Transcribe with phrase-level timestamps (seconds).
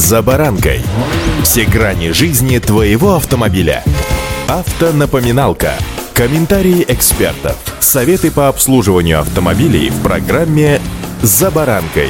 [0.00, 0.80] «За баранкой».
[1.42, 3.84] Все грани жизни твоего автомобиля.
[4.48, 5.74] Автонапоминалка.
[6.14, 7.58] Комментарии экспертов.
[7.80, 10.80] Советы по обслуживанию автомобилей в программе
[11.20, 12.08] «За баранкой».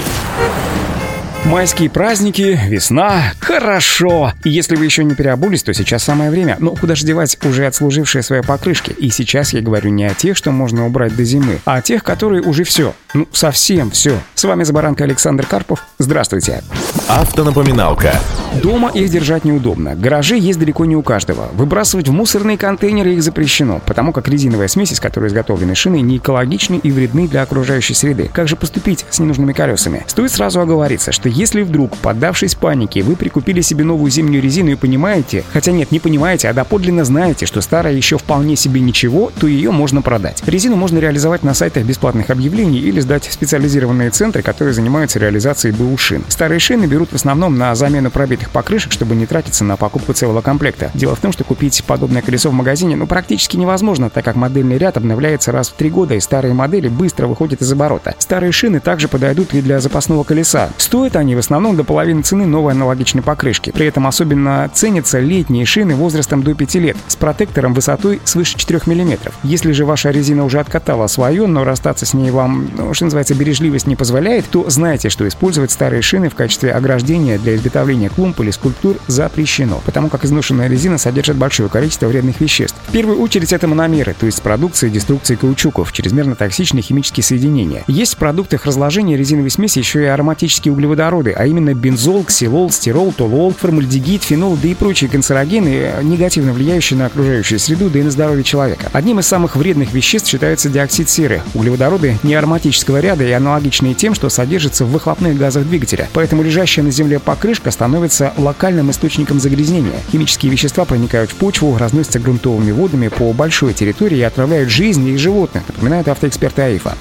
[1.47, 4.35] Майские праздники, весна, хорошо.
[4.45, 6.57] И если вы еще не переобулись, то сейчас самое время.
[6.61, 8.93] Но куда же девать уже отслужившие свои покрышки?
[8.93, 12.05] И сейчас я говорю не о тех, что можно убрать до зимы, а о тех,
[12.05, 12.95] которые уже все.
[13.15, 14.21] Ну, совсем все.
[14.35, 15.83] С вами Забаранка Александр Карпов.
[15.99, 16.63] Здравствуйте.
[17.11, 18.15] Автонапоминалка.
[18.63, 19.95] Дома их держать неудобно.
[19.95, 21.49] Гаражи есть далеко не у каждого.
[21.55, 26.19] Выбрасывать в мусорные контейнеры их запрещено, потому как резиновая смесь, из которой изготовлены шины, не
[26.19, 28.29] экологичны и вредны для окружающей среды.
[28.33, 30.05] Как же поступить с ненужными колесами?
[30.09, 34.77] Стоит сразу оговориться, что если вдруг, поддавшись панике, вы прикупили себе новую зимнюю резину и
[34.77, 39.47] понимаете, хотя нет, не понимаете, а доподлинно знаете, что старая еще вполне себе ничего, то
[39.47, 40.43] ее можно продать.
[40.47, 45.73] Резину можно реализовать на сайтах бесплатных объявлений или сдать в специализированные центры, которые занимаются реализацией
[45.73, 46.25] БУ шин.
[46.29, 50.43] Старые шины берут в основном на замену пробитых покрышек, чтобы не тратиться на покупку целого
[50.43, 50.91] комплекта.
[50.95, 54.77] Дело в том, что купить подобное колесо в магазине ну практически невозможно, так как модельный
[54.77, 58.15] ряд обновляется раз в три года, и старые модели быстро выходят из оборота.
[58.19, 60.69] Старые шины также подойдут и для запасного колеса.
[60.77, 63.71] Стоят они в основном до половины цены новой аналогичной покрышки.
[63.71, 68.81] При этом особенно ценятся летние шины возрастом до 5 лет с протектором высотой свыше 4
[68.87, 69.33] мм.
[69.43, 73.35] Если же ваша резина уже откатала свое, но расстаться с ней вам, ну, что называется,
[73.35, 78.41] бережливость не позволяет, то знайте, что использовать старые шины в качестве ограждения для изготовления клумб
[78.41, 82.77] или скульптур запрещено, потому как изношенная резина содержит большое количество вредных веществ.
[82.89, 87.85] В первую очередь это мономеры, то есть продукция деструкции каучуков, чрезмерно токсичные химические соединения.
[87.87, 93.13] Есть в продуктах разложения резиновой смеси еще и ароматические углеводороды, а именно бензол, ксилол, стирол,
[93.13, 98.11] толуол, формальдегид, фенол, да и прочие канцерогены, негативно влияющие на окружающую среду, да и на
[98.11, 98.89] здоровье человека.
[98.93, 101.41] Одним из самых вредных веществ считается диоксид серы.
[101.55, 106.09] Углеводороды неароматического ряда и аналогичные тем, что содержатся в выхлопных газах двигателя.
[106.13, 110.01] Поэтому лежащая на земле покрышка становится локальным источником загрязнения.
[110.13, 115.17] Химические вещества проникают в почву, разносятся грунтовыми водами по большой территории и отравляют жизни и
[115.17, 116.97] животных, напоминают автоэксперты АИФа.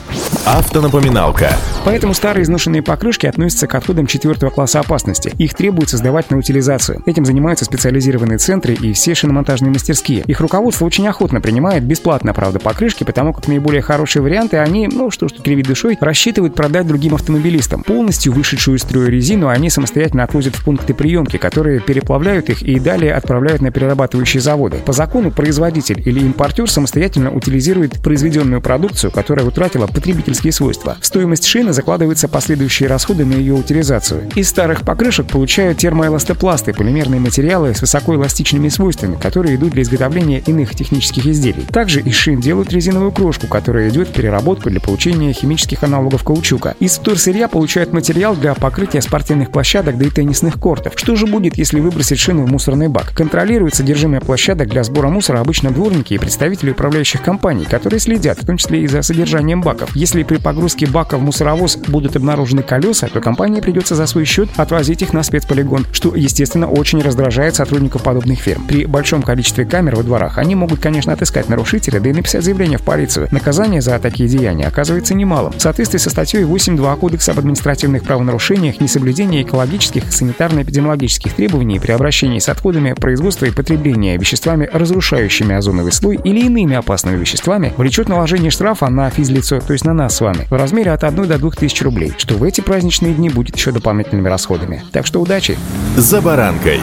[0.52, 1.56] Автонапоминалка.
[1.86, 5.32] Поэтому старые изношенные покрышки относятся к отходам четвертого класса опасности.
[5.38, 7.04] Их требуется сдавать на утилизацию.
[7.06, 10.24] Этим занимаются специализированные центры и все шиномонтажные мастерские.
[10.26, 15.12] Их руководство очень охотно принимает бесплатно, правда, покрышки, потому как наиболее хорошие варианты они, ну
[15.12, 17.84] что ж тут кривить душой, рассчитывают продать другим автомобилистам.
[17.84, 22.80] Полностью вышедшую из строя резину они самостоятельно отвозят в пункты приемки, которые переплавляют их и
[22.80, 24.78] далее отправляют на перерабатывающие заводы.
[24.78, 29.86] По закону производитель или импортер самостоятельно утилизирует произведенную продукцию, которая утратила
[30.40, 30.98] потребительские свойства.
[31.02, 34.30] В стоимость шины закладываются последующие расходы на ее утилизацию.
[34.36, 40.76] Из старых покрышек получают термоэластопласты, полимерные материалы с высокоэластичными свойствами, которые идут для изготовления иных
[40.76, 41.66] технических изделий.
[41.72, 46.76] Также из шин делают резиновую крошку, которая идет в переработку для получения химических аналогов каучука.
[46.80, 50.94] Из вторсырья получают материал для покрытия спортивных площадок да и теннисных кортов.
[50.96, 53.14] Что же будет, если выбросить шину в мусорный бак?
[53.14, 58.46] Контролирует содержимое площадок для сбора мусора обычно дворники и представители управляющих компаний, которые следят, в
[58.46, 59.96] том числе и за содержанием баков.
[59.96, 64.50] Если при погрузке бака в мусоровоз будут обнаружены колеса, то компании придется за свой счет
[64.58, 68.66] отвозить их на спецполигон, что, естественно, очень раздражает сотрудников подобных фирм.
[68.68, 72.78] При большом количестве камер во дворах они могут, конечно, отыскать нарушителя, да и написать заявление
[72.78, 73.28] в полицию.
[73.32, 75.54] Наказание за такие деяния оказывается немалым.
[75.54, 82.40] В соответствии со статьей 8.2 Кодекса об административных правонарушениях, несоблюдение экологических, санитарно-эпидемиологических требований при обращении
[82.40, 88.52] с отходами производства и потребления веществами, разрушающими озоновый слой или иными опасными веществами, влечет наложение
[88.52, 91.82] штрафа на физлицо, то есть на с вами, в размере от 1 до 2 тысяч
[91.82, 94.84] рублей, что в эти праздничные дни будет еще дополнительными расходами.
[94.92, 95.58] Так что удачи!
[95.98, 96.80] За баранкой.